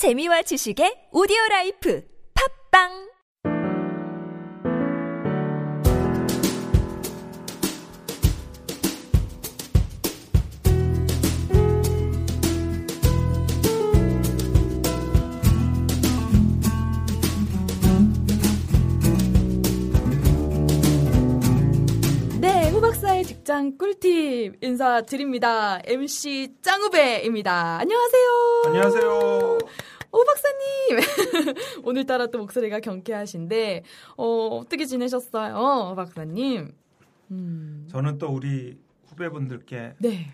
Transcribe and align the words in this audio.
재미와 0.00 0.40
지식의 0.48 1.12
오디오 1.12 1.36
라이프. 1.50 2.00
팝빵 2.32 3.09
꿀팁 24.40 24.64
인사드립니다. 24.64 25.80
MC 25.84 26.54
짱우배입니다. 26.62 27.78
안녕하세요. 27.80 28.62
안녕하세요. 28.66 29.58
오 30.12 30.24
박사님. 30.24 31.84
오늘따라 31.84 32.28
또 32.28 32.38
목소리가 32.38 32.80
경쾌하신데 32.80 33.84
어, 34.16 34.24
어떻게 34.62 34.86
지내셨어요, 34.86 35.94
박사님? 35.94 36.72
음, 37.30 37.86
저는 37.90 38.16
또 38.18 38.28
우리 38.28 38.78
후배분들께 39.08 39.94
네. 39.98 40.32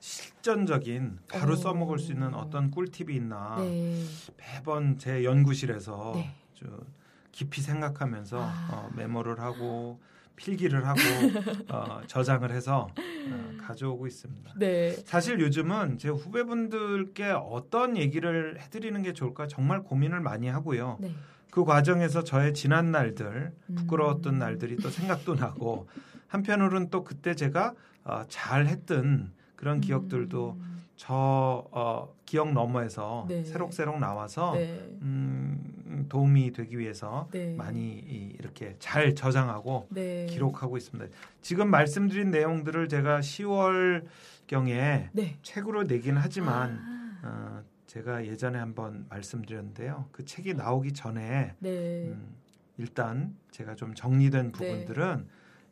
실전적인 0.00 1.20
바로 1.28 1.52
오. 1.52 1.56
써먹을 1.56 1.98
수 2.00 2.12
있는 2.12 2.34
어떤 2.34 2.70
꿀팁이 2.70 3.14
있나 3.14 3.56
네. 3.60 4.02
매번 4.36 4.98
제 4.98 5.24
연구실에서 5.24 6.12
네. 6.16 6.34
좀 6.54 6.84
깊이 7.30 7.60
생각하면서 7.60 8.38
아. 8.40 8.68
어, 8.72 8.90
메모를 8.96 9.40
하고 9.40 10.00
필기를 10.36 10.86
하고 10.86 11.00
어, 11.68 12.00
저장을 12.06 12.50
해서 12.52 12.88
어, 12.96 13.50
가져오고 13.60 14.06
있습니다. 14.06 14.52
네. 14.56 14.92
사실 15.04 15.40
요즘은 15.40 15.98
제 15.98 16.08
후배분들께 16.08 17.30
어떤 17.30 17.96
얘기를 17.96 18.60
해드리는 18.60 19.02
게 19.02 19.12
좋을까 19.12 19.48
정말 19.48 19.82
고민을 19.82 20.20
많이 20.20 20.48
하고요. 20.48 20.98
네. 21.00 21.12
그 21.50 21.64
과정에서 21.64 22.22
저의 22.22 22.52
지난 22.52 22.92
날들, 22.92 23.52
부끄러웠던 23.74 24.34
음. 24.34 24.38
날들이 24.38 24.76
또 24.76 24.90
생각도 24.90 25.34
나고 25.36 25.88
한편으로는 26.28 26.90
또 26.90 27.02
그때 27.02 27.34
제가 27.34 27.72
어, 28.04 28.22
잘했던 28.28 29.32
그런 29.56 29.80
기억들도 29.80 30.58
음, 30.60 30.75
저 30.96 31.68
어, 31.72 32.14
기억 32.24 32.52
너머에서 32.52 33.26
네. 33.28 33.44
새록새록 33.44 33.98
나와서 33.98 34.52
네. 34.54 34.96
음, 35.02 36.06
도움이 36.08 36.52
되기 36.52 36.78
위해서 36.78 37.28
네. 37.32 37.54
많이 37.54 37.80
이- 37.98 38.34
이렇게 38.38 38.76
잘 38.78 39.14
저장하고 39.14 39.88
네. 39.90 40.26
기록하고 40.26 40.76
있습니다. 40.78 41.14
지금 41.42 41.70
말씀드린 41.70 42.30
내용들을 42.30 42.88
제가 42.88 43.20
10월 43.20 44.06
경에 44.46 45.10
네. 45.12 45.36
책으로 45.42 45.84
내긴 45.84 46.16
하지만 46.16 46.78
아, 47.22 47.60
어, 47.62 47.64
제가 47.86 48.24
예전에 48.26 48.58
한번 48.58 49.06
말씀드렸는데요. 49.10 50.08
그 50.12 50.24
책이 50.24 50.54
나오기 50.54 50.92
전에 50.94 51.54
네. 51.58 52.08
음, 52.08 52.34
일단 52.78 53.36
제가 53.50 53.74
좀 53.74 53.94
정리된 53.94 54.46
네. 54.46 54.52
부분들은 54.52 55.28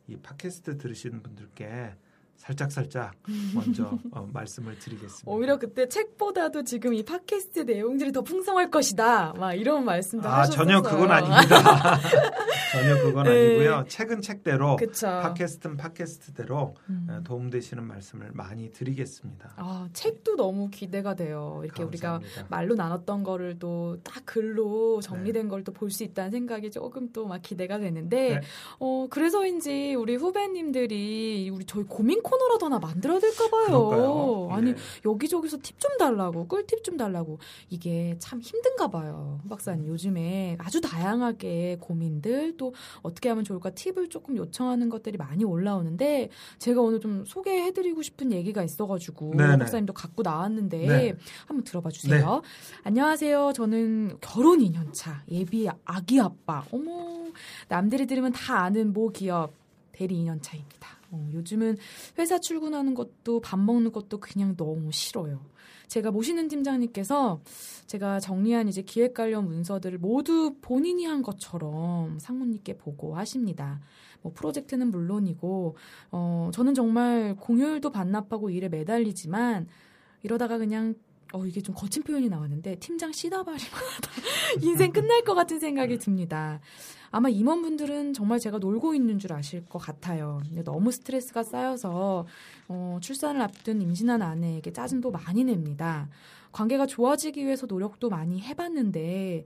이 0.07 0.17
팟캐스트 0.17 0.77
들으시는 0.77 1.23
분들께 1.23 1.95
살짝 2.37 2.71
살짝 2.71 3.13
먼저 3.55 3.97
어, 4.11 4.29
말씀을 4.31 4.77
드리겠습니다. 4.77 5.31
오히려 5.31 5.57
그때 5.57 5.87
책보다도 5.87 6.63
지금 6.63 6.93
이 6.93 7.03
팟캐스트 7.03 7.61
내용들이 7.61 8.11
더 8.11 8.21
풍성할 8.21 8.69
것이다. 8.69 9.33
막 9.37 9.53
이런 9.53 9.83
말씀도 9.85 10.27
아 10.29 10.39
하셨어요. 10.41 10.55
전혀 10.57 10.81
그건 10.81 11.11
아닙니다. 11.11 11.97
전혀 12.71 13.01
그건 13.01 13.23
네. 13.23 13.31
아니고요. 13.31 13.85
책은 13.87 14.21
책대로 14.21 14.75
그쵸. 14.75 15.07
팟캐스트는 15.07 15.77
팟캐스트대로 15.77 16.75
음. 16.89 17.07
어, 17.09 17.21
도움되시는 17.23 17.83
말씀을 17.83 18.29
많이 18.33 18.71
드리겠습니다. 18.71 19.53
아, 19.55 19.87
책도 19.93 20.35
너무 20.35 20.69
기대가 20.69 21.15
돼요. 21.15 21.61
이렇게 21.63 21.83
우리가 21.83 22.11
감사합니다. 22.19 22.47
말로 22.49 22.75
나눴던 22.75 23.23
거를 23.23 23.57
또 23.59 23.95
딱 24.03 24.23
글로 24.25 24.99
네. 25.01 25.07
정리된 25.07 25.47
걸또 25.49 25.71
볼 25.71 25.89
수 25.89 26.03
있다는 26.03 26.31
생각이 26.31 26.69
조금 26.71 27.11
또 27.11 27.25
막 27.25 27.41
기대가 27.41 27.79
되는데, 27.79 28.35
네. 28.35 28.41
어, 28.79 29.07
그래서인지 29.09 29.95
우리 29.95 30.15
후배님들이 30.15 31.49
우리 31.53 31.65
저희 31.65 31.83
고민 31.85 32.21
코너라도 32.25 32.65
하나 32.65 32.79
만들어야 32.79 33.19
될까 33.19 33.47
봐요. 33.49 34.49
아니, 34.51 34.71
네. 34.73 34.77
여기저기서 35.05 35.57
팁 35.61 35.75
좀 35.79 35.97
달라고, 35.97 36.47
꿀팁 36.47 36.83
좀 36.83 36.97
달라고. 36.97 37.37
이게 37.69 38.15
참 38.17 38.39
힘든가 38.39 38.87
봐요. 38.87 39.39
박사님. 39.49 39.87
요즘에 39.87 40.55
아주 40.57 40.81
다양하게 40.81 41.77
고민들 41.79 42.57
또 42.57 42.73
어떻게 43.03 43.29
하면 43.29 43.43
좋을까 43.43 43.69
팁을 43.69 44.09
조금 44.09 44.35
요청하는 44.37 44.89
것들이 44.89 45.17
많이 45.17 45.43
올라오는데 45.43 46.29
제가 46.57 46.81
오늘 46.81 46.99
좀 46.99 47.23
소개해드리고 47.25 48.01
싶은 48.01 48.31
얘기가 48.31 48.63
있어가지고 48.63 49.35
네네. 49.35 49.57
박사님도 49.59 49.93
갖고 49.93 50.23
나왔는데 50.23 50.77
네. 50.87 51.15
한번 51.45 51.63
들어봐 51.63 51.89
주세요. 51.89 52.41
안녕하세요. 52.83 53.53
저는 53.53 54.17
결혼 54.21 54.59
2년차 54.59 55.21
예비 55.29 55.67
아기 55.83 56.19
아빠. 56.19 56.63
어머 56.71 57.25
남들이 57.67 58.07
들으면 58.07 58.31
다 58.31 58.59
아는 58.61 58.93
모 58.93 59.09
기업 59.09 59.53
대리 59.91 60.15
2년차입니다. 60.23 60.95
어, 61.15 61.29
요즘은 61.31 61.77
회사 62.19 62.39
출근하는 62.39 62.93
것도 62.93 63.39
밥 63.39 63.57
먹는 63.59 63.91
것도 63.91 64.19
그냥 64.19 64.55
너무 64.57 64.91
싫어요. 64.91 65.39
제가 65.87 66.11
모시는 66.11 66.47
팀장님께서 66.47 67.41
제가 67.85 68.19
정리한 68.19 68.67
이제 68.67 68.81
기획 68.81 69.13
관련 69.13 69.47
문서들을 69.47 69.99
모두 69.99 70.55
본인이 70.61 71.05
한 71.05 71.21
것처럼 71.21 72.19
상무님께 72.19 72.77
보고하십니다. 72.77 73.81
뭐 74.21 74.33
프로젝트는 74.33 74.89
물론이고 74.89 75.77
어 76.11 76.49
저는 76.51 76.73
정말 76.73 77.35
공휴일도 77.35 77.91
반납하고 77.91 78.49
일에 78.49 78.69
매달리지만 78.69 79.67
이러다가 80.23 80.57
그냥 80.57 80.95
어 81.33 81.45
이게 81.45 81.61
좀 81.61 81.75
거친 81.75 82.03
표현이 82.03 82.29
나왔는데 82.29 82.75
팀장 82.75 83.11
씨다발이만 83.11 83.71
하다 83.71 84.11
인생 84.61 84.91
끝날 84.91 85.23
것 85.23 85.33
같은 85.33 85.59
생각이 85.59 85.97
듭니다. 85.97 86.59
아마 87.11 87.29
임원분들은 87.29 88.13
정말 88.13 88.39
제가 88.39 88.57
놀고 88.57 88.93
있는 88.93 89.19
줄 89.19 89.31
아실 89.33 89.65
것 89.65 89.79
같아요. 89.79 90.41
너무 90.63 90.91
스트레스가 90.91 91.43
쌓여서 91.43 92.25
어, 92.67 92.97
출산을 93.01 93.41
앞둔 93.41 93.81
임신한 93.81 94.21
아내에게 94.21 94.73
짜증도 94.73 95.11
많이 95.11 95.43
냅니다. 95.43 96.09
관계가 96.51 96.85
좋아지기 96.85 97.45
위해서 97.45 97.65
노력도 97.65 98.09
많이 98.09 98.41
해봤는데 98.41 99.45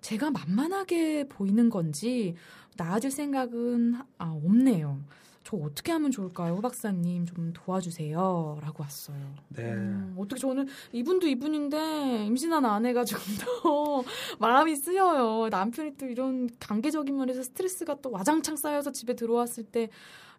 제가 0.00 0.30
만만하게 0.30 1.28
보이는 1.28 1.68
건지 1.68 2.34
나아질 2.76 3.10
생각은 3.10 3.96
아, 4.18 4.32
없네요. 4.44 5.00
저 5.42 5.56
어떻게 5.56 5.90
하면 5.92 6.10
좋을까요, 6.10 6.54
hu 6.54 6.60
박사님 6.60 7.26
좀 7.26 7.52
도와주세요. 7.52 8.58
라고 8.62 8.82
왔어요. 8.82 9.16
네. 9.48 9.72
음, 9.72 10.14
어떻게 10.18 10.40
저는 10.40 10.68
이분도 10.92 11.26
이분인데 11.26 12.26
임신한 12.26 12.64
아내가 12.64 13.04
좀 13.04 13.18
더 13.62 14.04
마음이 14.38 14.76
쓰여요. 14.76 15.48
남편이 15.48 15.96
또 15.96 16.06
이런 16.06 16.48
관계적인 16.60 17.16
면에서 17.16 17.42
스트레스가 17.42 17.96
또 18.02 18.10
와장창 18.10 18.56
쌓여서 18.56 18.92
집에 18.92 19.14
들어왔을 19.14 19.64
때 19.64 19.88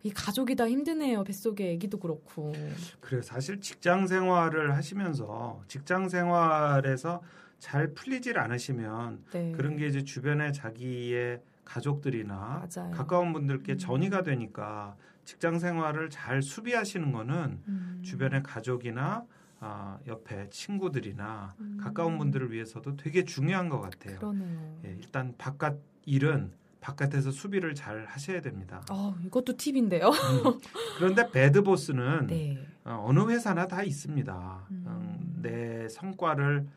이 0.03 0.09
가족이 0.09 0.55
다 0.55 0.67
힘드네요. 0.67 1.23
뱃속에 1.23 1.75
아기도 1.75 1.99
그렇고. 1.99 2.53
그래요. 2.99 3.21
사실 3.21 3.59
직장 3.61 4.07
생활을 4.07 4.75
하시면서 4.75 5.61
직장 5.67 6.09
생활에서 6.09 7.21
잘 7.59 7.93
풀리질 7.93 8.39
않으시면 8.39 9.23
네. 9.31 9.51
그런 9.51 9.77
게 9.77 9.85
이제 9.87 10.03
주변에 10.03 10.51
자기의 10.51 11.41
가족들이나 11.81 12.67
맞아요. 12.75 12.91
가까운 12.91 13.31
분들께 13.33 13.73
음. 13.73 13.77
전이가 13.77 14.23
되니까 14.23 14.95
직장 15.23 15.59
생활을 15.59 16.09
잘 16.09 16.41
수비하시는 16.41 17.11
거는 17.11 17.59
음. 17.67 18.01
주변의 18.03 18.43
가족이나 18.43 19.25
아, 19.59 19.99
옆에 20.07 20.49
친구들이나 20.49 21.53
음. 21.59 21.77
가까운 21.79 22.17
분들을 22.17 22.51
위해서도 22.51 22.97
되게 22.97 23.23
중요한 23.23 23.69
것 23.69 23.79
같아요. 23.79 24.17
그러네요. 24.17 24.79
예, 24.85 24.89
일단 24.99 25.35
바깥 25.37 25.77
일은 26.05 26.51
바깥에서 26.81 27.29
수비를 27.29 27.75
잘 27.75 28.05
하셔야 28.07 28.41
됩니다. 28.41 28.83
아, 28.89 29.15
이것도 29.23 29.55
팁인데요. 29.55 30.07
음. 30.09 30.59
그런데 30.97 31.29
배드 31.29 31.61
보스는 31.61 32.25
네. 32.25 32.57
어, 32.83 33.03
어느 33.07 33.19
회사나 33.29 33.67
다 33.67 33.83
있습니다. 33.83 34.67
음. 34.71 34.83
음, 34.87 35.39
내 35.43 35.87
성과를 35.89 36.67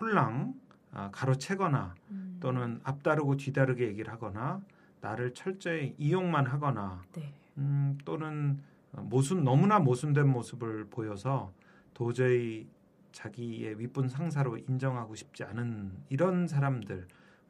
홀랑 0.00 0.54
아, 0.54 0.67
가로채거나 1.12 1.94
음. 2.10 2.36
또는 2.40 2.80
앞다르고 2.84 3.36
뒤다르게 3.36 3.86
얘기를 3.88 4.12
하거나 4.12 4.60
나를 5.00 5.34
철저히 5.34 5.94
이용만 5.98 6.46
하거나 6.46 7.02
네. 7.14 7.32
음, 7.56 7.98
또는 8.04 8.60
모순 8.92 9.44
너무나 9.44 9.78
모순된 9.78 10.28
모습을 10.28 10.86
보여서 10.86 11.52
도저히 11.94 12.68
자기의 13.12 13.78
윗분 13.80 14.08
상사로 14.08 14.58
인정하고 14.58 15.14
싶지 15.14 15.44
않은 15.44 15.92
이런 16.08 16.46
사람들 16.46 17.06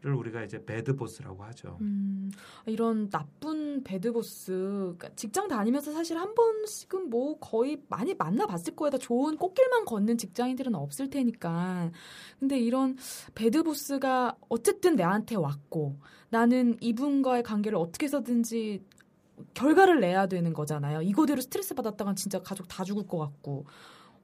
을 0.06 0.14
우리가 0.14 0.44
이제 0.44 0.64
bad 0.64 0.94
boss라고 0.94 1.42
하죠. 1.44 1.76
음, 1.80 2.30
이런 2.66 3.10
나쁜 3.10 3.82
bad 3.82 4.12
boss, 4.12 4.52
그러니까 4.52 5.08
직장 5.16 5.48
다니면서 5.48 5.90
사실 5.90 6.16
한 6.16 6.36
번씩은 6.36 7.10
뭐 7.10 7.36
거의 7.40 7.82
많이 7.88 8.14
만나봤을 8.14 8.76
거에다 8.76 8.98
좋은 8.98 9.36
꽃길만 9.36 9.86
걷는 9.86 10.16
직장인들은 10.16 10.76
없을 10.76 11.10
테니까. 11.10 11.90
근데 12.38 12.60
이런 12.60 12.96
배드 13.34 13.64
보스가 13.64 14.36
어쨌든 14.48 14.94
내한테 14.94 15.34
왔고, 15.34 15.96
나는 16.30 16.76
이분과의 16.80 17.42
관계를 17.42 17.76
어떻게 17.76 18.06
해서든지 18.06 18.84
결과를 19.54 19.98
내야 19.98 20.28
되는 20.28 20.52
거잖아요. 20.52 21.02
이거대로 21.02 21.40
스트레스 21.40 21.74
받았다간 21.74 22.14
진짜 22.14 22.40
가족 22.40 22.68
다 22.68 22.84
죽을 22.84 23.04
것 23.06 23.18
같고. 23.18 23.64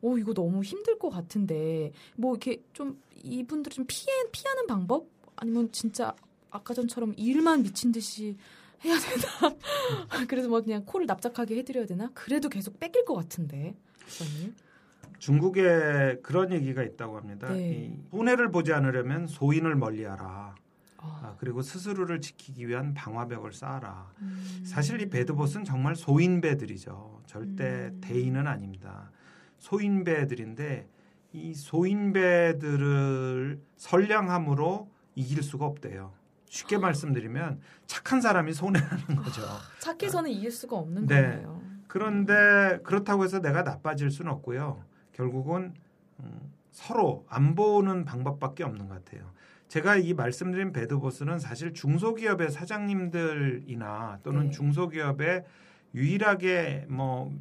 오 0.02 0.18
이거 0.18 0.34
너무 0.34 0.62
힘들 0.62 0.98
것 0.98 1.08
같은데 1.08 1.90
뭐 2.14 2.32
이렇게 2.32 2.62
좀 2.74 3.00
이분들 3.22 3.72
좀 3.72 3.86
피해 3.88 4.12
피하는 4.32 4.66
방법 4.66 5.06
아니면 5.36 5.70
진짜 5.72 6.14
아까 6.50 6.74
전처럼 6.74 7.14
일만 7.16 7.62
미친 7.62 7.92
듯이 7.92 8.36
해야 8.84 8.94
되나? 8.98 9.56
그래서 10.28 10.48
뭐 10.48 10.60
그냥 10.60 10.84
코를 10.84 11.06
납작하게 11.06 11.56
해드려야 11.58 11.86
되나? 11.86 12.10
그래도 12.14 12.48
계속 12.48 12.78
뺏길 12.78 13.04
것 13.04 13.14
같은데, 13.14 13.74
박사님. 14.00 14.54
중국에 15.18 16.18
그런 16.22 16.52
얘기가 16.52 16.82
있다고 16.82 17.16
합니다. 17.16 17.50
네. 17.50 17.86
이 17.86 17.98
손해를 18.10 18.50
보지 18.50 18.72
않으려면 18.72 19.26
소인을 19.26 19.74
멀리하라. 19.74 20.54
아, 20.98 21.20
아, 21.22 21.34
그리고 21.38 21.62
스스로를 21.62 22.20
지키기 22.20 22.68
위한 22.68 22.92
방화벽을 22.94 23.52
쌓아라. 23.52 24.10
음. 24.20 24.62
사실 24.66 25.00
이 25.00 25.08
배드봇은 25.08 25.64
정말 25.64 25.96
소인배들이죠. 25.96 27.22
절대 27.26 27.90
음. 27.92 28.00
대인은 28.02 28.46
아닙니다. 28.46 29.10
소인배들인데 29.58 30.88
이 31.32 31.54
소인배들을 31.54 32.20
선량함으로 33.76 34.90
이길 35.14 35.42
수가 35.42 35.64
없대요. 35.66 36.12
쉽게 36.48 36.78
말씀드리면 36.78 37.60
착한 37.86 38.20
사람이 38.20 38.52
손해라는 38.52 39.16
거죠. 39.16 39.42
착해서는 39.80 40.30
이길 40.30 40.50
수가 40.50 40.76
없는 40.76 41.06
네. 41.06 41.22
거예요. 41.22 41.62
그런데 41.88 42.80
그렇다고 42.84 43.24
해서 43.24 43.40
내가 43.40 43.62
나빠질 43.62 44.10
수는 44.10 44.30
없고요. 44.32 44.84
결국은 45.12 45.74
음, 46.20 46.52
서로 46.70 47.24
안 47.28 47.54
보는 47.54 48.04
방법밖에 48.04 48.64
없는 48.64 48.88
것 48.88 49.04
같아요. 49.04 49.32
제가 49.68 49.96
이 49.96 50.14
말씀드린 50.14 50.72
배드보스는 50.72 51.38
사실 51.40 51.72
중소기업의 51.72 52.50
사장님들이나 52.50 54.20
또는 54.22 54.44
네. 54.44 54.50
중소기업의 54.50 55.44
유일하게 55.94 56.86
뭐 56.88 57.32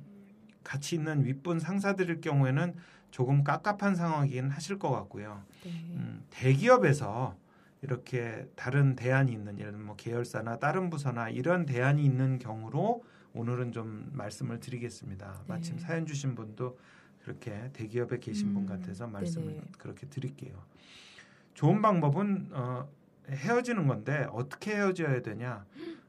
가치 0.64 0.96
있는 0.96 1.26
윗분 1.26 1.60
상사들일 1.60 2.22
경우에는 2.22 2.76
조금 3.12 3.44
깝깝한 3.44 3.96
상황이긴 3.96 4.50
하실 4.50 4.80
것 4.80 4.90
같고요. 4.90 5.44
네. 5.64 5.72
음, 5.92 6.24
대기업에서 6.32 7.36
이렇게 7.84 8.48
다른 8.56 8.96
대안이 8.96 9.32
있는 9.32 9.60
예를 9.60 9.72
들면 9.72 9.88
뭐 9.88 9.96
계열사나 9.98 10.58
다른 10.58 10.90
부서나 10.90 11.30
이런 11.30 11.66
대안이 11.66 12.04
있는 12.04 12.40
경우로 12.40 13.04
오늘은 13.34 13.74
좀 13.74 14.10
말씀을 14.14 14.62
드리겠습니다. 14.62 15.32
네. 15.40 15.44
마침 15.48 15.78
사연 15.78 16.06
주신 16.06 16.34
분도 16.34 16.80
그렇게 17.24 17.70
대기업에 17.74 18.20
계신 18.20 18.54
분 18.54 18.64
음, 18.64 18.68
같아서 18.68 19.06
말씀을 19.08 19.48
네네. 19.48 19.62
그렇게 19.78 20.08
드릴게요. 20.08 20.64
좋은 21.56 21.82
방법은 21.82 22.50
어, 22.52 22.88
헤어지는 23.30 23.88
건데 23.88 24.28
어떻게 24.32 24.76
헤어져야 24.76 25.22
되냐? 25.22 25.66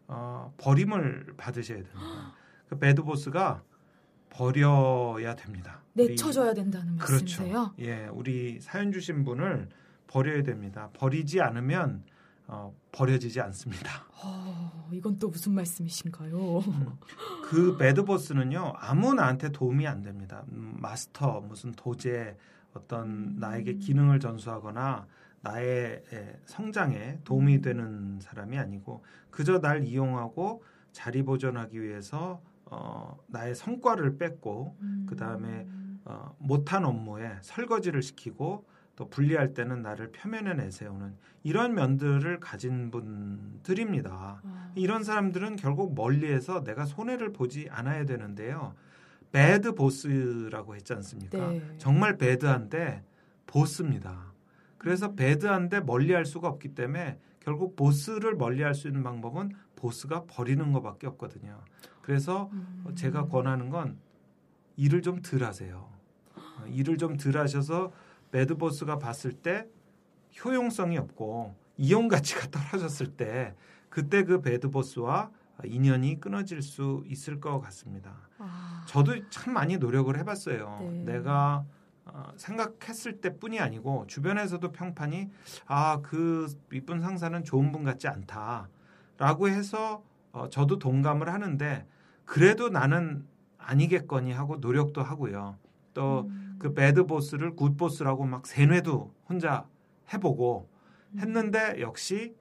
어, 0.06 0.55
버림을 0.59 1.35
받으셔야 1.37 1.79
됩니다. 1.79 1.99
그 2.69 2.79
배드 2.79 3.03
보스가 3.03 3.62
버려야 4.31 5.35
됩니다. 5.35 5.82
내쳐줘야 5.93 6.55
된다는 6.55 6.97
그렇죠. 6.99 7.43
말씀이세요? 7.43 7.75
예, 7.81 8.06
우리 8.12 8.61
사연 8.61 8.93
주신 8.93 9.25
분을 9.25 9.69
버려야 10.14 10.44
됩니다. 10.44 10.90
버리지 10.94 11.40
않으면 11.40 12.05
어, 12.46 12.72
버려지지 12.93 13.40
않습니다. 13.40 14.05
어, 14.22 14.88
이건 14.93 15.19
또 15.19 15.28
무슨 15.28 15.55
말씀이신가요? 15.55 16.61
그 17.50 17.76
배드보스는요 17.76 18.75
아무 18.76 19.14
나한테 19.14 19.50
도움이 19.50 19.88
안 19.88 20.02
됩니다. 20.02 20.44
음, 20.52 20.76
마스터 20.78 21.40
무슨 21.40 21.72
도제 21.72 22.37
어떤 22.75 23.08
음. 23.08 23.37
나에게 23.40 23.75
기능을 23.75 24.20
전수하거나 24.20 25.08
나의 25.40 26.05
예, 26.12 26.40
성장에 26.46 27.19
도움이 27.25 27.56
음. 27.56 27.61
되는 27.61 28.20
사람이 28.20 28.56
아니고 28.56 29.05
그저 29.32 29.58
날 29.58 29.82
이용하고 29.82 30.62
자리 30.93 31.25
보존하기 31.25 31.82
위해서 31.82 32.40
어, 32.66 33.19
나의 33.26 33.56
성과를 33.56 34.16
뺏고 34.19 34.76
그 35.08 35.16
다음에 35.16 35.66
어, 36.05 36.37
못한 36.38 36.84
업무에 36.84 37.37
설거지를 37.40 38.00
시키고 38.00 38.64
또 38.96 39.08
분리할 39.08 39.55
때는 39.55 39.82
나를 39.82 40.12
표면에 40.12 40.55
내세우는 40.55 41.14
이런 41.43 41.75
면들을 41.75 42.38
가진 42.41 42.91
분들입니다. 42.91 44.41
아, 44.44 44.73
이런 44.76 45.02
사람들은 45.02 45.56
결국 45.56 45.94
멀리에서 45.94 46.62
내가 46.62 46.85
손해를 46.87 47.32
보지 47.32 47.69
않아야 47.70 48.05
되는데요. 48.05 48.75
배드 49.32 49.75
보스라고 49.75 50.76
했지 50.76 50.93
않습니까? 50.93 51.50
네. 51.50 51.61
정말 51.79 52.17
배드한데 52.17 53.02
보스입니다. 53.46 54.32
그래서 54.79 55.14
배드한데 55.14 55.81
멀리할 55.81 56.25
수가 56.25 56.49
없기 56.49 56.75
때문에 56.75 57.19
결국 57.40 57.75
보스를 57.75 58.37
멀리할 58.37 58.75
수 58.75 58.87
있는 58.87 59.02
방법은 59.02 59.50
보스가 59.76 60.25
버리는 60.26 60.73
것밖에 60.73 61.06
없거든요. 61.08 61.61
그래서 62.00 62.49
음. 62.52 62.93
제가 62.94 63.26
권하는 63.26 63.70
건 63.70 63.99
일을 64.76 65.02
좀 65.02 65.20
덜 65.20 65.43
하세요. 65.43 65.88
어, 66.37 66.67
일을 66.69 66.97
좀 66.97 67.17
덜 67.17 67.37
하셔서 67.37 67.93
매드보스가 68.35 68.99
봤을 68.99 69.33
때 69.33 69.69
효용성이 70.45 70.99
없고 70.99 71.55
이용 71.77 72.09
가치가 72.09 72.47
떨어졌을 72.51 73.07
때 73.09 73.55
그때 73.89 74.25
그 74.25 74.41
배드보스와 74.41 75.31
인연이 75.65 76.19
끊어질 76.19 76.63
수 76.63 77.05
있을 77.07 77.41
것 77.41 77.61
같습니다. 77.61 78.13
아, 78.39 78.85
저도 78.89 79.29
참 79.31 79.55
많이 79.55 79.79
노력을 79.79 80.17
해봤어요. 80.19 80.79
네. 80.81 81.13
내가 81.13 81.65
어, 82.07 82.33
생각했을 82.37 83.21
때뿐이 83.21 83.61
아니고 83.61 84.07
주변에서도 84.09 84.73
평판이 84.73 85.31
아 85.67 86.01
그 86.03 86.53
이쁜 86.73 87.01
상사는 87.01 87.45
좋은 87.45 87.71
분 87.71 87.85
같지 87.85 88.09
않다라고 88.09 89.49
해서 89.49 90.03
어, 90.33 90.49
저도 90.49 90.81
동감을 90.81 91.33
하는데 91.33 91.87
그래도 92.25 92.69
나는 92.69 93.25
아니겠거니 93.59 94.33
하고 94.33 94.57
노력도 94.57 95.03
하고요. 95.03 95.57
또 95.95 96.23
음. 96.29 96.44
그 96.64 96.72
bad 96.73 97.05
boss를 97.05 97.55
good 97.56 97.76
boss라고 97.76 98.25
막 98.25 98.46
세뇌도 98.46 99.12
혼자 99.28 99.69
해보고 100.14 100.70
음. 101.12 101.19
했는데 101.20 101.78
역시 101.81 102.34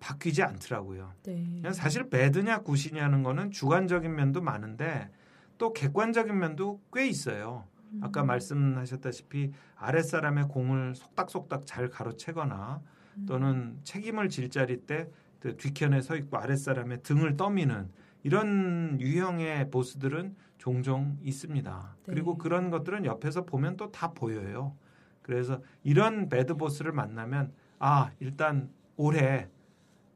바뀌지 0.00 0.42
않더라고요. 0.42 1.12
네. 1.22 1.62
사실 1.72 2.10
bad냐 2.10 2.62
good이냐는 2.62 3.22
거는 3.22 3.52
주관적인 3.52 4.12
면도 4.12 4.42
많은데 4.42 5.12
또 5.58 5.72
객관적인 5.72 6.36
면도 6.36 6.80
꽤 6.92 7.06
있어요. 7.06 7.68
아까 8.00 8.22
음. 8.22 8.26
말씀하셨다시피 8.26 9.52
아랫사람의 9.76 10.48
공을 10.48 10.96
속닥속닥 10.96 11.66
잘 11.66 11.88
가로채거나 11.88 12.82
음. 13.18 13.26
또는 13.26 13.78
책임을 13.84 14.28
질 14.28 14.50
자리 14.50 14.78
때그 14.78 15.56
뒤편에 15.56 16.00
서 16.00 16.16
있고 16.16 16.36
아랫사람의 16.38 17.04
등을 17.04 17.36
떠미는 17.36 17.90
이런 18.26 19.00
유형의 19.00 19.70
보스들은 19.70 20.34
종종 20.58 21.16
있습니다. 21.22 21.96
네. 21.96 22.12
그리고 22.12 22.36
그런 22.36 22.70
것들은 22.70 23.04
옆에서 23.04 23.44
보면 23.44 23.76
또 23.76 23.92
다 23.92 24.10
보여요. 24.10 24.76
그래서 25.22 25.62
이런 25.84 26.28
배드 26.28 26.54
보스를 26.54 26.90
만나면 26.90 27.52
아 27.78 28.10
일단 28.18 28.68
올해 28.96 29.48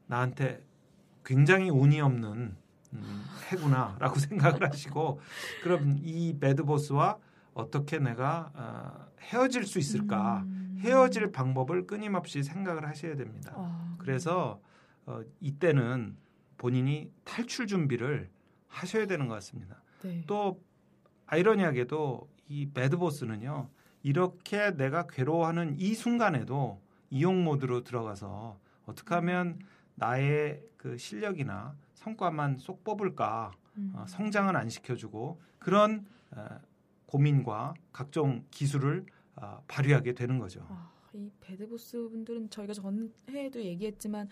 나한테 0.07 0.61
굉장히 1.23 1.69
운이 1.69 2.01
없는 2.01 2.57
음, 2.93 3.23
해구나라고 3.49 4.15
생각을 4.19 4.67
하시고 4.69 5.21
그럼 5.63 5.97
이 6.03 6.37
배드 6.37 6.63
보스와 6.63 7.17
어떻게 7.53 7.97
내가 7.97 8.51
어, 8.53 9.07
헤어질 9.21 9.63
수 9.63 9.79
있을까 9.79 10.41
음. 10.41 10.79
헤어질 10.81 11.31
방법을 11.31 11.87
끊임없이 11.87 12.43
생각을 12.43 12.89
하셔야 12.89 13.15
됩니다. 13.15 13.53
아, 13.55 13.95
그래서 13.99 14.59
어, 15.05 15.21
이때는 15.39 16.17
본인이 16.61 17.11
탈출 17.23 17.65
준비를 17.65 18.29
하셔야 18.67 19.07
되는 19.07 19.27
것 19.27 19.33
같습니다. 19.33 19.81
네. 20.03 20.23
또 20.27 20.61
아이러니하게도 21.25 22.29
이 22.49 22.69
배드보스는요 22.69 23.67
이렇게 24.03 24.69
내가 24.77 25.07
괴로워하는 25.07 25.79
이 25.79 25.95
순간에도 25.95 26.79
이용 27.09 27.43
모드로 27.43 27.83
들어가서 27.83 28.59
어떻게 28.85 29.15
하면 29.15 29.57
나의 29.95 30.61
그 30.77 30.99
실력이나 30.99 31.75
성과만 31.95 32.59
쏙 32.59 32.83
뽑을까 32.83 33.53
음. 33.77 33.93
어, 33.95 34.05
성장은 34.07 34.55
안 34.55 34.69
시켜주고 34.69 35.41
그런 35.57 36.05
어, 36.29 36.59
고민과 37.07 37.73
각종 37.91 38.45
기술을 38.51 39.07
어, 39.35 39.63
발휘하게 39.67 40.13
되는 40.13 40.37
거죠. 40.37 40.63
아, 40.69 40.91
이 41.13 41.31
배드보스 41.41 41.97
분들은 42.09 42.51
저희가 42.51 42.73
전에도 42.73 43.59
얘기했지만 43.59 44.29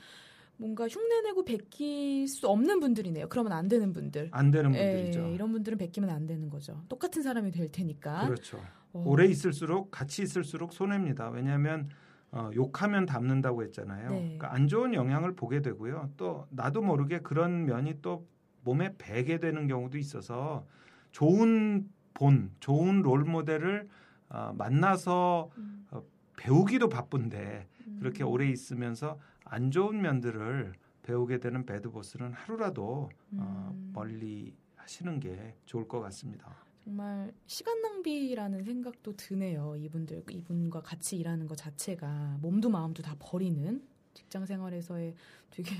뭔가 0.59 0.87
흉내내고 0.89 1.45
베낄 1.45 2.27
수 2.27 2.47
없는 2.49 2.81
분들이네요. 2.81 3.29
그러면 3.29 3.53
안 3.53 3.69
되는 3.69 3.93
분들. 3.93 4.27
안 4.31 4.51
되는 4.51 4.71
분들이죠. 4.71 5.29
예, 5.29 5.33
이런 5.33 5.53
분들은 5.53 5.77
베끼면 5.77 6.09
안 6.09 6.25
되는 6.25 6.49
거죠. 6.49 6.83
똑같은 6.89 7.21
사람이 7.21 7.51
될 7.51 7.69
테니까. 7.69 8.25
그렇죠. 8.27 8.61
어. 8.91 9.03
오래 9.05 9.25
있을수록 9.25 9.89
같이 9.89 10.21
있을수록 10.21 10.73
손해입니다. 10.73 11.29
왜냐하면 11.29 11.87
어, 12.31 12.51
욕하면 12.53 13.05
담는다고 13.05 13.63
했잖아요. 13.63 14.09
네. 14.09 14.19
그러니까 14.19 14.53
안 14.53 14.67
좋은 14.67 14.93
영향을 14.93 15.33
보게 15.33 15.61
되고요. 15.61 16.11
또 16.17 16.45
나도 16.49 16.81
모르게 16.81 17.19
그런 17.19 17.65
면이 17.65 18.01
또 18.01 18.27
몸에 18.65 18.93
배게 18.97 19.39
되는 19.39 19.65
경우도 19.65 19.97
있어서 19.97 20.67
좋은 21.13 21.89
본, 22.13 22.51
좋은 22.59 23.01
롤 23.01 23.23
모델을 23.23 23.87
어, 24.27 24.53
만나서 24.57 25.51
음, 25.57 25.87
배우기도 26.35 26.89
바쁜데 26.89 27.67
음. 27.87 27.97
그렇게 27.99 28.23
오래 28.23 28.49
있으면서 28.49 29.17
안 29.49 29.71
좋은 29.71 30.01
면들을 30.01 30.73
배우게 31.01 31.39
되는 31.39 31.65
배드보스는 31.65 32.33
하루라도 32.33 33.09
어, 33.33 33.71
음. 33.73 33.91
멀리 33.93 34.55
하시는 34.75 35.19
게 35.19 35.55
좋을 35.65 35.87
것 35.87 35.99
같습니다. 36.01 36.55
정말 36.83 37.33
시간 37.47 37.81
낭비라는 37.81 38.63
생각도 38.63 39.15
드네요. 39.15 39.75
이분들 39.77 40.23
이분과 40.29 40.81
같이 40.81 41.17
일하는 41.17 41.47
것 41.47 41.55
자체가 41.55 42.37
몸도 42.41 42.69
마음도 42.69 43.01
다 43.01 43.15
버리는 43.19 43.83
직장 44.13 44.45
생활에서의 44.45 45.15
되게 45.49 45.71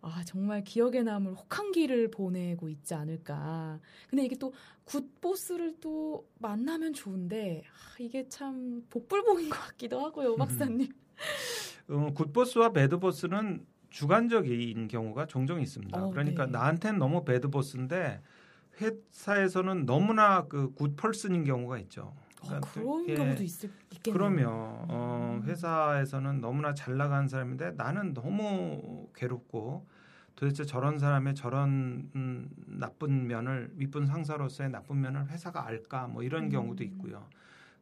아, 0.00 0.22
정말 0.24 0.62
기억에 0.62 1.02
남을 1.02 1.32
혹한기를 1.32 2.10
보내고 2.10 2.68
있지 2.68 2.94
않을까. 2.94 3.80
근데 4.10 4.24
이게 4.24 4.36
또 4.36 4.52
굿보스를 4.84 5.80
또 5.80 6.28
만나면 6.38 6.92
좋은데, 6.92 7.62
아, 7.66 7.96
이게 7.98 8.28
참 8.28 8.84
복불복인 8.90 9.48
것 9.48 9.56
같기도 9.58 10.04
하고요, 10.04 10.36
박사님. 10.36 10.92
어, 11.88 12.10
굿보스와 12.14 12.72
배드보스는 12.72 13.66
주관적인 13.90 14.88
경우가 14.88 15.26
종종 15.26 15.60
있습니다. 15.60 16.02
어, 16.02 16.10
그러니까 16.10 16.46
네. 16.46 16.52
나한테는 16.52 16.98
너무 16.98 17.24
배드보스인데 17.24 18.20
회사에서는 18.80 19.86
너무나 19.86 20.46
그 20.46 20.72
굿펄슨인 20.74 21.44
경우가 21.44 21.78
있죠. 21.80 22.12
어, 22.42 22.46
그러니까 22.46 22.70
그런 22.72 23.08
예, 23.08 23.14
경우도 23.14 23.42
있을, 23.44 23.70
있겠네요. 23.92 24.12
그러면 24.12 24.48
어, 24.88 25.40
음. 25.40 25.48
회사에서는 25.48 26.40
너무나 26.40 26.74
잘 26.74 26.96
나가는 26.96 27.28
사람인데 27.28 27.72
나는 27.72 28.14
너무 28.14 29.08
괴롭고 29.14 29.86
도대체 30.34 30.64
저런 30.64 30.98
사람의 30.98 31.36
저런 31.36 32.10
음, 32.16 32.50
나쁜 32.66 33.28
면을 33.28 33.70
윗분 33.76 34.06
상사로서의 34.06 34.70
나쁜 34.70 35.00
면을 35.00 35.28
회사가 35.28 35.64
알까 35.66 36.08
뭐 36.08 36.24
이런 36.24 36.44
음. 36.44 36.48
경우도 36.48 36.82
있고요. 36.82 37.28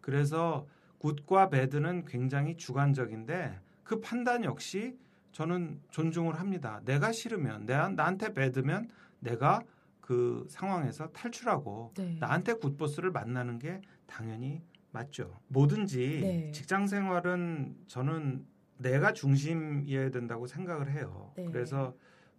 그래서 0.03 0.67
굿과 0.99 1.49
배드는 1.49 2.05
굉장히 2.05 2.57
주관적인데 2.57 3.59
그 3.85 4.01
판단 4.01 4.45
역시 4.45 4.97
저는 5.33 5.81
존중을 5.91 6.39
합니다. 6.39 6.81
내가 6.85 7.13
싫으면 7.13 7.67
내가 7.67 7.89
나한테 7.89 8.33
배드면 8.33 8.91
내가 9.21 9.63
그 10.01 10.47
상황에서 10.51 11.09
탈출하고 11.11 11.95
네. 11.97 12.17
나한테 12.21 12.55
굿보스를 12.55 13.11
만나는 13.13 13.59
게 13.59 13.81
당연히 14.07 14.63
맞죠. 14.91 15.41
뭐든지 15.49 16.21
네. 16.21 16.53
직장 16.53 16.87
생활은 16.87 17.77
저는 17.87 18.45
내가 18.79 19.13
중심이어야 19.13 20.11
된다고 20.11 20.47
생각을 20.47 20.91
해요. 20.91 21.33
네. 21.37 21.45
그래서 21.47 21.97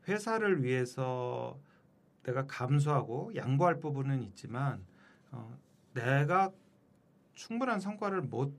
회사를 0.07 0.63
위해서 0.63 1.59
내가 2.23 2.45
감수하고 2.45 3.35
양보할 3.35 3.79
부분은 3.79 4.21
있지만 4.23 4.85
어, 5.31 5.57
내가 5.93 6.51
충분한 7.33 7.79
성과를 7.79 8.21
못 8.21 8.55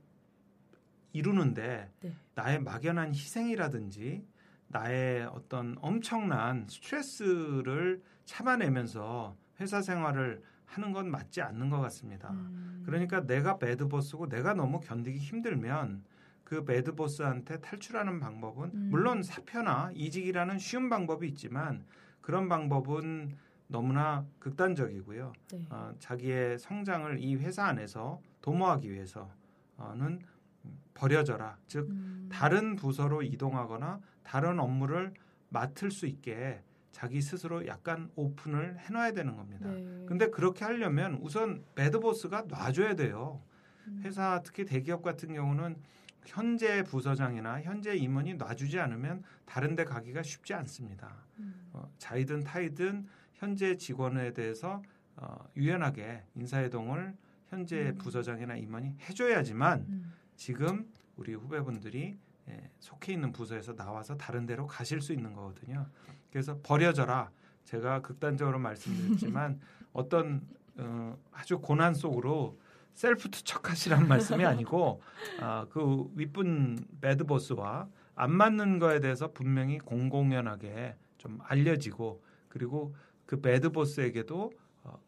이루는데 1.14 1.90
네. 2.00 2.12
나의 2.35 2.61
막연한 2.61 3.14
희생이라든지 3.14 4.26
나의 4.66 5.25
어떤 5.26 5.76
엄청난 5.80 6.66
스트레스를 6.68 8.02
참아내면서 8.25 9.37
회사 9.61 9.80
생활을 9.80 10.42
하는 10.66 10.92
건 10.92 11.11
맞지 11.11 11.40
않는 11.40 11.71
것 11.71 11.80
같습니다. 11.80 12.30
음. 12.30 12.83
그러니까 12.85 13.25
내가 13.25 13.59
배드보스고 13.59 14.28
내가 14.28 14.54
너무 14.54 14.80
견디기 14.80 15.18
힘들면 15.18 16.02
그 16.42 16.64
배드보스한테 16.64 17.61
탈출하는 17.61 18.18
방법은 18.18 18.71
음. 18.75 18.88
물론 18.90 19.23
사표나 19.23 19.92
이직이라는 19.94 20.59
쉬운 20.59 20.90
방법이 20.90 21.28
있지만 21.28 21.85
그런 22.21 22.49
방법은 22.49 23.37
너무나 23.68 24.26
극단적이고요. 24.40 25.33
네. 25.52 25.66
어, 25.71 25.92
자기의 26.00 26.59
성장을 26.59 27.18
이 27.21 27.37
회사 27.37 27.66
안에서 27.66 28.21
도모하기 28.40 28.90
위해서는 28.92 30.21
버려져라. 30.95 31.59
즉 31.67 31.91
음. 31.91 32.29
다른 32.33 32.77
부서로 32.77 33.23
이동하거나 33.23 34.01
다른 34.23 34.59
업무를 34.59 35.13
맡을 35.51 35.91
수 35.91 36.07
있게 36.07 36.63
자기 36.93 37.21
스스로 37.21 37.67
약간 37.67 38.11
오픈을 38.15 38.79
해놔야 38.79 39.13
되는 39.13 39.37
겁니다. 39.37 39.69
네. 39.69 40.05
근데 40.07 40.31
그렇게 40.31 40.65
하려면 40.65 41.19
우선 41.21 41.65
배드보스가 41.75 42.45
놔줘야 42.49 42.95
돼요. 42.95 43.43
음. 43.89 44.01
회사 44.05 44.41
특히 44.45 44.65
대기업 44.65 45.03
같은 45.03 45.35
경우는 45.35 45.77
현재 46.25 46.83
부서장이나 46.85 47.61
현재 47.63 47.95
임원이 47.95 48.35
놔주지 48.35 48.79
않으면 48.81 49.23
다른 49.45 49.75
데 49.75 49.85
가기가 49.85 50.23
쉽지 50.23 50.55
않습니다. 50.55 51.15
음. 51.39 51.69
어, 51.73 51.91
자이든 51.99 52.45
타이든 52.45 53.07
현재 53.35 53.77
직원에 53.77 54.33
대해서 54.33 54.83
어, 55.17 55.49
유연하게 55.57 56.23
인사이동을 56.37 57.15
현재 57.49 57.91
음. 57.91 57.99
부서장이나 57.99 58.57
임원이 58.57 58.97
해줘야지만 59.09 59.81
음. 59.89 60.13
지금 60.37 60.91
우리 61.17 61.35
후배분들이 61.35 62.19
예, 62.49 62.71
속해 62.79 63.12
있는 63.12 63.33
부서에서 63.33 63.75
나와서 63.75 64.17
다른 64.17 64.47
데로 64.47 64.67
가실 64.67 65.00
수 65.00 65.12
있는 65.12 65.33
거거든요. 65.33 65.87
그래서 66.31 66.59
버려져라. 66.62 67.31
제가 67.64 68.03
극단적으로 68.03 68.59
말씀드렸지만 68.59 69.61
어떤 69.95 70.47
어, 70.76 71.17
아주 71.33 71.59
고난 71.61 71.95
속으로 71.95 72.59
셀프 72.93 73.31
투척하시란 73.31 74.07
말씀이 74.07 74.45
아니고 74.45 75.00
아, 75.41 75.67
그 75.71 76.11
윗분 76.14 76.87
배드보스와 77.00 77.88
안 78.14 78.33
맞는 78.33 78.79
거에 78.79 79.00
대해서 79.00 79.33
분명히 79.33 79.79
공공연하게 79.79 80.97
좀 81.19 81.38
알려지고 81.43 82.23
그리고 82.49 82.95
그 83.26 83.41
배드보스에게도 83.41 84.53
어, 84.85 84.99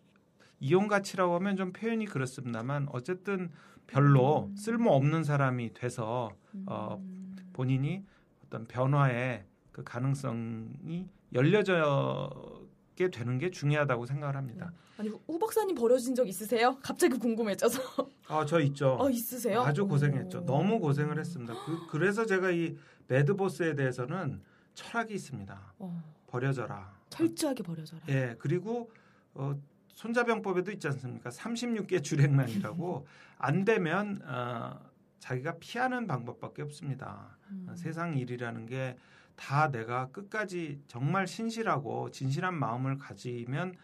이용 0.58 0.88
가치라고 0.88 1.34
하면 1.36 1.56
좀 1.56 1.72
표현이 1.72 2.06
그렇습니다만 2.06 2.88
어쨌든 2.90 3.50
별로 3.86 4.46
음. 4.50 4.56
쓸모 4.56 4.90
없는 4.92 5.24
사람이 5.24 5.74
돼서 5.74 6.30
어, 6.66 6.96
음. 7.00 7.36
본인이 7.52 8.04
어떤 8.44 8.66
변화의 8.66 9.44
그 9.72 9.84
가능성이 9.84 11.08
열려져게 11.32 13.10
되는 13.12 13.38
게 13.38 13.50
중요하다고 13.50 14.06
생각을 14.06 14.36
합니다. 14.36 14.72
아니 14.98 15.10
우 15.26 15.38
박사님 15.38 15.74
버려진 15.74 16.14
적 16.14 16.26
있으세요? 16.26 16.78
갑자기 16.82 17.18
궁금해져서. 17.18 17.80
아, 18.28 18.46
저 18.46 18.60
있죠. 18.60 18.96
어 18.98 19.10
있으세요? 19.10 19.60
아주 19.60 19.86
고생했죠. 19.86 20.38
오. 20.38 20.46
너무 20.46 20.80
고생을 20.80 21.18
했습니다. 21.18 21.54
그, 21.90 21.96
래서 21.98 22.24
제가 22.24 22.50
이 22.50 22.76
매드보스에 23.08 23.74
대해서는 23.74 24.40
철학이 24.74 25.14
있습니다. 25.14 25.74
어, 25.78 26.02
버려져라. 26.26 26.96
철저하게 27.10 27.62
버려져라. 27.62 28.02
예, 28.08 28.36
그리고 28.38 28.90
어, 29.34 29.54
손자병법에도 29.96 30.70
있지 30.72 30.86
않습니까? 30.88 31.30
36개 31.30 32.02
주랭란이라고 32.04 33.06
안 33.38 33.64
되면 33.64 34.20
어, 34.24 34.78
자기가 35.18 35.56
피하는 35.58 36.06
방법밖에 36.06 36.62
없습니다. 36.62 37.36
음. 37.50 37.66
어, 37.68 37.74
세상 37.74 38.16
일이라는 38.16 38.66
게 38.66 38.96
다 39.36 39.70
내가 39.70 40.08
끝까지 40.08 40.82
정말 40.88 41.26
신실하고 41.26 42.10
진실한 42.10 42.54
마음을 42.58 42.98
가지면 42.98 43.74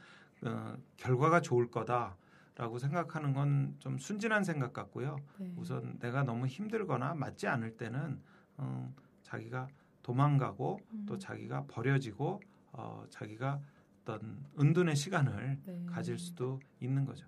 어, 0.44 0.74
결과가 0.96 1.40
좋을 1.40 1.70
거다라고 1.70 2.78
생각하는 2.78 3.32
건 3.34 3.76
좀 3.78 3.98
순진한 3.98 4.44
생각 4.44 4.72
같고요. 4.72 5.16
네. 5.38 5.52
우선 5.56 5.98
내가 5.98 6.22
너무 6.24 6.46
힘들거나 6.46 7.14
맞지 7.14 7.46
않을 7.46 7.76
때는 7.76 8.20
어, 8.56 8.92
자기가 9.22 9.68
도망가고 10.02 10.80
음. 10.92 11.06
또 11.06 11.18
자기가 11.18 11.66
버려지고 11.68 12.40
어, 12.72 13.04
자기가 13.10 13.60
어떤 14.02 14.44
은둔의 14.58 14.96
시간을 14.96 15.58
네. 15.64 15.86
가질 15.86 16.18
수도 16.18 16.60
있는 16.80 17.04
거죠. 17.04 17.26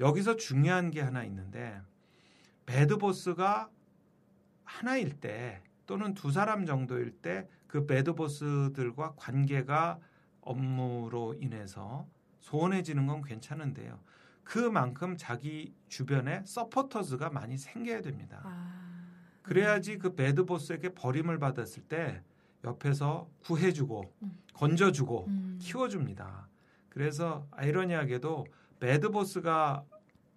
여기서 0.00 0.36
중요한 0.36 0.90
게 0.90 1.00
하나 1.00 1.24
있는데 1.24 1.80
배드보스가 2.66 3.70
하나일 4.64 5.20
때 5.20 5.62
또는 5.86 6.14
두 6.14 6.30
사람 6.30 6.66
정도일 6.66 7.12
때 7.22 7.48
그 7.66 7.86
배드보스들과 7.86 9.14
관계가 9.16 10.00
업무로 10.40 11.34
인해서 11.34 12.08
소원해지는 12.40 13.06
건 13.06 13.22
괜찮은데요. 13.22 14.00
그만큼 14.44 15.16
자기 15.18 15.74
주변에 15.88 16.42
서포터즈가 16.46 17.30
많이 17.30 17.58
생겨야 17.58 18.00
됩니다. 18.00 18.40
아. 18.44 19.12
그래야지 19.42 19.98
그 19.98 20.14
배드보스에게 20.14 20.94
버림을 20.94 21.38
받았을 21.38 21.82
때 21.82 22.22
옆에서 22.64 23.28
구해주고 23.44 24.12
음. 24.22 24.38
건져주고 24.54 25.26
음. 25.28 25.58
키워줍니다. 25.60 26.48
그래서 26.88 27.46
아이러니하게도 27.50 28.46
배드보스가 28.80 29.84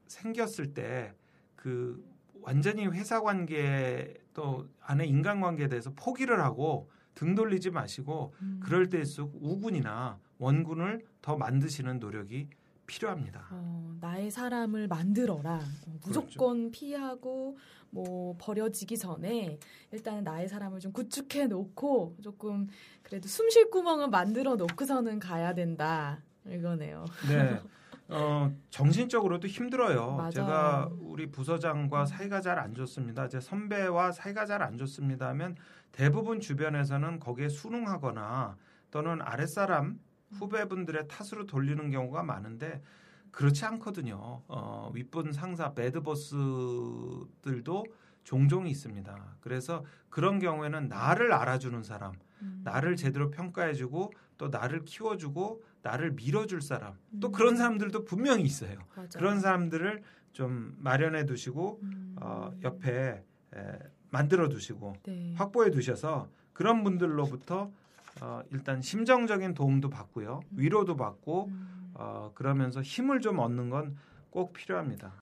생겼을 0.07 0.73
때 0.73 1.13
그 1.59 2.01
완전히 2.41 2.87
회사 2.87 3.21
관계 3.21 4.13
또 4.33 4.69
안에 4.79 5.05
인간 5.05 5.41
관계에 5.41 5.67
대해서 5.67 5.91
포기를 5.93 6.41
하고 6.41 6.89
등 7.13 7.35
돌리지 7.35 7.69
마시고 7.69 8.33
음. 8.41 8.61
그럴 8.63 8.87
때일수록 8.87 9.35
우군이나 9.41 10.17
원군을 10.37 11.03
더 11.21 11.35
만드시는 11.35 11.99
노력이 11.99 12.47
필요합니다. 12.99 13.47
어, 13.51 13.95
나의 14.01 14.31
사람을 14.31 14.87
만들어라. 14.87 15.55
어, 15.87 15.99
무조건 16.03 16.71
피하고 16.71 17.57
뭐 17.91 18.35
버려지기 18.39 18.97
전에 18.97 19.59
일단 19.91 20.23
나의 20.23 20.47
사람을 20.49 20.79
좀 20.79 20.91
구축해 20.91 21.47
놓고 21.47 22.17
조금 22.21 22.67
그래도 23.03 23.27
숨 23.27 23.49
쉴 23.49 23.69
구멍은 23.69 24.09
만들어 24.09 24.55
놓고서는 24.55 25.19
가야 25.19 25.53
된다. 25.53 26.19
이거네요. 26.47 27.05
네. 27.29 27.59
어, 28.11 28.51
정신적으로도 28.71 29.47
힘들어요. 29.47 30.13
맞아요. 30.15 30.31
제가 30.31 30.89
우리 30.99 31.29
부서장과 31.29 32.05
사이가 32.07 32.41
잘 32.41 32.57
안 32.57 32.73
좋습니다. 32.73 33.27
제 33.27 33.39
선배와 33.39 34.11
사이가 34.11 34.47
잘 34.47 34.63
안 34.63 34.77
좋습니다 34.77 35.27
하면 35.29 35.55
대부분 35.91 36.39
주변에서는 36.39 37.19
거기에 37.19 37.49
순응하거나 37.49 38.57
또는 38.89 39.21
아랫사람 39.21 39.99
후배분들의 40.31 41.07
탓으로 41.07 41.45
돌리는 41.45 41.91
경우가 41.91 42.23
많은데 42.23 42.81
그렇지 43.31 43.63
않거든요. 43.65 44.41
어, 44.47 44.91
윗분 44.93 45.33
상사 45.33 45.73
배드보스들도 45.73 47.85
종종 48.23 48.67
있습니다. 48.67 49.37
그래서 49.41 49.83
그런 50.09 50.39
경우에는 50.39 50.87
나를 50.87 51.33
알아주는 51.33 51.83
사람, 51.83 52.13
음. 52.41 52.61
나를 52.63 52.95
제대로 52.95 53.29
평가해주고 53.31 54.13
또 54.37 54.47
나를 54.49 54.85
키워주고 54.85 55.63
나를 55.81 56.11
밀어줄 56.11 56.61
사람, 56.61 56.93
또 57.19 57.29
음. 57.29 57.31
그런 57.31 57.57
사람들도 57.57 58.05
분명히 58.05 58.43
있어요. 58.43 58.77
맞아요. 58.95 59.09
그런 59.15 59.39
사람들을 59.39 60.03
좀 60.33 60.75
마련해 60.79 61.25
두시고 61.25 61.79
음. 61.81 62.15
어, 62.21 62.51
옆에 62.63 63.23
에, 63.55 63.79
만들어 64.11 64.47
두시고 64.49 64.93
네. 65.03 65.33
확보해 65.35 65.71
두셔서 65.71 66.29
그런 66.53 66.83
분들로부터 66.83 67.71
어, 68.21 68.41
일단 68.51 68.81
심정적인 68.81 69.53
도움도 69.53 69.89
받고요, 69.89 70.41
위로도 70.51 70.95
받고 70.97 71.45
음. 71.47 71.91
어, 71.95 72.31
그러면서 72.35 72.81
힘을 72.81 73.21
좀 73.21 73.39
얻는 73.39 73.69
건 73.69 73.95
꼭 74.31 74.53
필요합니다. 74.53 75.13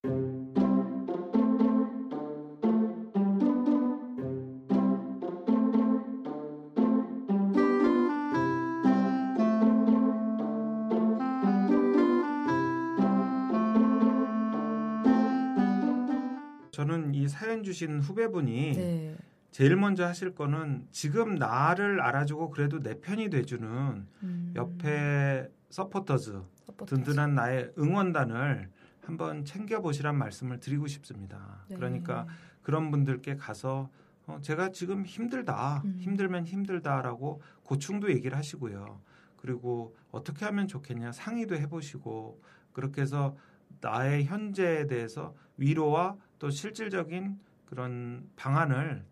저는 16.72 17.16
이 17.16 17.28
사연 17.28 17.64
주신 17.64 18.00
후배분이 18.00 18.74
네. 18.74 19.16
제일 19.58 19.76
먼저 19.76 20.06
하실 20.06 20.36
거는 20.36 20.86
지금 20.92 21.34
나를 21.34 22.00
알아주고 22.00 22.52
그래도 22.52 22.78
내 22.80 23.00
편이 23.02 23.32
돼주는 23.32 24.06
음. 24.22 24.54
옆에 24.56 25.50
supporters 25.72 26.44
supporters. 26.66 26.94
든든한 26.94 27.34
나의 27.34 27.74
응원단을 27.76 28.70
한번 29.02 29.46
챙겨 29.46 29.82
보시란 29.82 30.16
말씀을 30.16 30.60
드리고 30.60 30.86
싶습니다. 30.86 31.66
네. 31.70 31.76
그러니까 31.76 32.28
그런 32.62 32.92
분들께 32.92 33.36
가서 33.36 33.90
어, 34.28 34.38
제가 34.44 34.70
지금 34.70 35.04
힘들다, 35.04 35.82
음. 35.86 35.96
힘들면 36.02 36.46
힘들다라고 36.46 37.42
고충도 37.64 38.12
얘기를 38.12 38.38
하시고요. 38.38 39.02
그리고 39.38 39.96
어떻게 40.12 40.46
하면 40.46 40.68
좋겠냐 40.68 41.12
상의도 41.14 41.56
해보시고 41.56 42.44
그렇게 42.74 43.02
해서 43.02 43.36
나의 43.82 44.26
현재에 44.26 44.86
대해서 44.86 45.34
위로와 45.58 46.16
또 46.38 46.52
실질적인 46.52 47.40
그런 47.66 48.30
방안을 48.36 49.04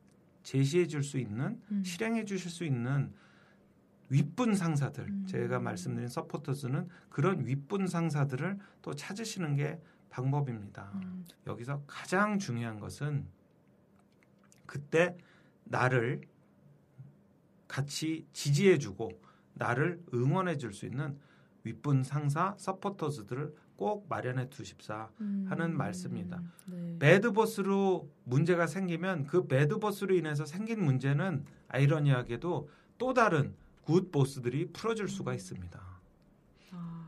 제시해 0.46 0.86
줄 0.86 1.04
수 1.04 1.18
있는 1.18 1.60
음. 1.72 1.84
실행해 1.84 2.24
주실 2.24 2.52
수 2.52 2.64
있는 2.64 3.12
윗분 4.10 4.56
상사들 4.56 5.04
음. 5.04 5.26
제가 5.26 5.60
말씀드린 5.60 6.08
서포터즈는 6.08 6.88
그런 7.10 7.46
윗분 7.48 7.88
상사들을 7.88 8.60
또 8.84 8.94
찾으시는 8.94 9.56
게 9.56 9.82
방법입니다. 10.12 10.92
음. 11.04 11.26
여기서 11.48 11.82
가장 11.88 12.38
중요한 12.38 12.80
것은 12.80 13.26
그때 14.68 15.18
나를 15.64 16.22
같이 17.68 18.28
지지해 18.32 18.78
주고 18.78 19.20
나를 19.56 20.00
응원해 20.14 20.58
줄 20.58 20.74
수 20.74 20.86
있는 20.86 21.18
윗분 21.64 22.04
상사 22.04 22.54
서포터즈들을 22.60 23.56
꼭 23.76 24.08
마련해 24.10 24.50
두십사. 24.50 25.10
음. 25.22 25.46
하는 25.50 25.76
말씀입니다. 25.76 26.42
네. 26.66 26.98
배드보스로 27.00 28.10
문제가 28.24 28.68
생기면 28.68 29.28
그 29.28 29.48
배드보스로 29.48 30.16
인해서 30.16 30.46
생긴 30.46 30.84
문제는 30.84 31.46
아이러니하게도 31.68 32.70
또 32.98 33.14
다른 33.14 33.54
굿보스들이 33.84 34.72
풀어줄 34.72 35.10
수가 35.10 35.34
있습니다. 35.34 35.80
아, 36.72 37.05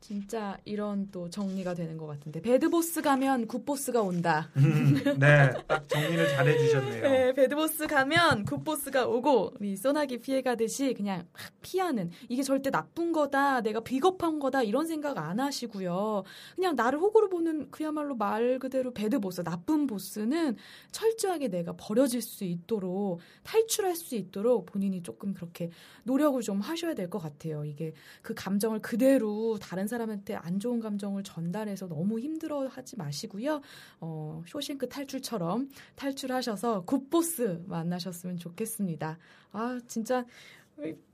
진짜 0.00 0.56
이런 0.64 1.10
또 1.12 1.28
정리가 1.28 1.74
되는 1.74 1.98
것 1.98 2.06
같은데. 2.06 2.40
배드보스 2.40 3.02
가면 3.02 3.46
굿보스가 3.46 4.00
온다. 4.00 4.48
네, 4.54 5.52
딱 5.68 5.86
정리를 5.88 6.28
잘 6.30 6.48
해주셨네요. 6.48 7.02
네, 7.02 7.32
배드보스 7.34 7.86
가면 7.86 8.44
굿보스가 8.46 9.06
오고 9.06 9.56
우리 9.60 9.76
소나기 9.76 10.18
피해가듯이 10.18 10.94
그냥 10.94 11.26
막 11.34 11.42
피하는. 11.60 12.10
이게 12.30 12.42
절대 12.42 12.70
나쁜 12.70 13.12
거다 13.12 13.60
내가 13.60 13.80
비겁한 13.80 14.38
거다 14.38 14.62
이런 14.62 14.86
생각 14.86 15.18
안 15.18 15.38
하시고요. 15.38 16.24
그냥 16.56 16.76
나를 16.76 16.98
호구로 16.98 17.28
보는 17.28 17.70
그야말로 17.70 18.16
말 18.16 18.58
그대로 18.58 18.92
배드보스 18.92 19.44
나쁜 19.44 19.86
보스는 19.86 20.56
철저하게 20.92 21.48
내가 21.48 21.74
버려질 21.76 22.22
수 22.22 22.44
있도록 22.44 23.20
탈출할 23.42 23.94
수 23.94 24.14
있도록 24.16 24.64
본인이 24.66 25.02
조금 25.02 25.34
그렇게 25.34 25.70
노력을 26.04 26.40
좀 26.42 26.60
하셔야 26.60 26.94
될 26.94 27.10
것 27.10 27.18
같아요. 27.18 27.64
이게 27.64 27.92
그 28.22 28.34
감정을 28.34 28.80
그대로 28.80 29.58
다른 29.58 29.88
사람한테 29.90 30.34
안 30.36 30.58
좋은 30.58 30.80
감정을 30.80 31.22
전달해서 31.22 31.88
너무 31.88 32.18
힘들어 32.18 32.66
하지 32.66 32.96
마시고요 32.96 33.60
어, 34.00 34.42
쇼생크 34.46 34.88
탈출처럼 34.88 35.68
탈출하셔서 35.96 36.84
good 36.86 37.24
boss 37.24 37.62
만나셨으면 37.66 38.38
좋겠습니다. 38.38 39.18
아, 39.52 39.78
진짜 39.86 40.24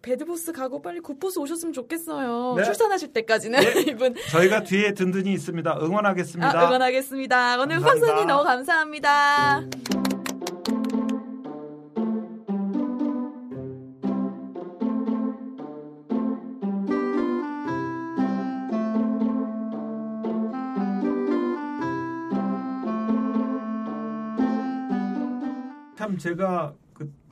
bad 0.03 0.24
boss 0.24 0.53
가고 0.53 0.81
빨리 0.81 1.01
good 1.01 1.20
boss 1.20 1.39
오셨으면 1.39 1.73
좋겠어요. 1.73 2.55
네. 2.57 2.65
출산하실 2.65 3.13
때까지는 3.13 3.59
네. 3.61 3.81
이분 3.91 4.15
저희가 4.31 4.63
뒤에 4.63 4.95
든든히 4.95 5.33
있습니다. 5.33 5.79
응원하겠습니다. 5.81 6.61
아, 6.61 6.67
응원하겠습니다. 6.67 7.61
오늘. 7.61 7.81
박사님 7.81 8.27
너무 8.27 8.45
감사합니다. 8.45 9.67
참 26.17 26.19
제가 26.19 26.73
그 26.73 26.86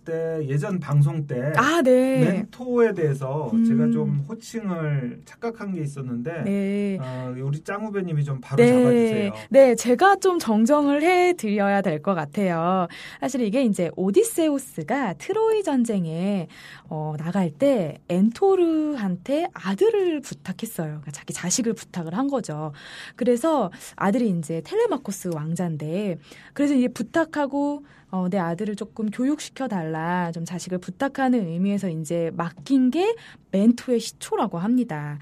때 0.04 0.38
예전 0.46 0.78
방송 0.78 1.26
때 1.26 1.52
아, 1.56 1.80
네. 1.82 2.20
멘토에 2.20 2.92
대해서 2.92 3.50
음. 3.52 3.64
제가 3.64 3.90
좀 3.90 4.24
호칭을 4.28 5.22
착각한 5.24 5.72
게 5.72 5.80
있었는데 5.82 6.42
네. 6.44 6.98
어, 7.00 7.34
우리 7.42 7.60
짱 7.64 7.84
후배님이 7.86 8.22
좀 8.24 8.40
바로 8.40 8.62
네, 8.62 8.70
잡아주세요. 8.70 9.32
네, 9.50 9.74
제가 9.74 10.16
좀 10.16 10.38
정정을 10.38 11.02
해드려야 11.02 11.80
될 11.82 12.04
것 12.04 12.14
같아요. 12.14 12.86
사실 13.20 13.40
이게 13.40 13.64
이제 13.64 13.90
오디세우스가 13.96 15.14
트로이 15.14 15.62
전쟁에 15.62 16.48
어, 16.88 17.14
나갈 17.18 17.50
때 17.50 17.98
엔토르한테 18.08 19.48
아들을 19.54 20.20
부탁했어요. 20.20 20.86
그러니까 20.88 21.10
자기 21.12 21.32
자식을 21.32 21.72
부탁을 21.74 22.14
한 22.16 22.28
거죠. 22.28 22.72
그래서 23.16 23.70
아들이 23.96 24.28
이제 24.30 24.60
텔레마코스 24.64 25.30
왕자인데, 25.34 26.18
그래서 26.52 26.74
이제 26.74 26.88
부탁하고 26.88 27.84
어, 28.10 28.28
내 28.28 28.38
아들을 28.38 28.76
조금 28.76 29.10
교육시켜 29.10 29.66
달라, 29.94 30.32
좀 30.32 30.44
자식을 30.44 30.78
부탁하는 30.78 31.46
의미에서 31.46 31.88
이제 31.88 32.32
맡긴 32.34 32.90
게 32.90 33.14
멘토의 33.52 34.00
시초라고 34.00 34.58
합니다. 34.58 35.18